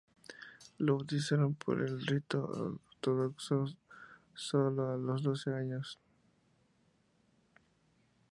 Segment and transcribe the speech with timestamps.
[0.79, 3.65] La bautizaron por el rito ortodoxo
[4.33, 5.99] solo a los doce años.